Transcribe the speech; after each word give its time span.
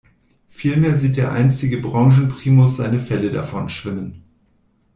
Vielmehr 0.49 0.95
sieht 0.95 1.15
der 1.17 1.31
einstige 1.31 1.77
Branchenprimus 1.77 2.75
seine 2.77 2.99
Felle 2.99 3.29
davonschwimmen. 3.29 4.23